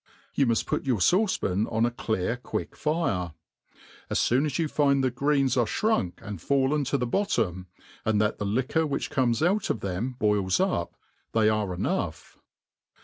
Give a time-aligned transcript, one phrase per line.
[0.33, 3.35] You muft put your fauce pan oti a* clear quick fire.
[4.09, 7.67] As foon a^.you find the greens are (hrunk and fallen to the bottom,
[8.03, 10.95] and that the liquor which comes out of them boils up,
[11.33, 12.39] they are enough.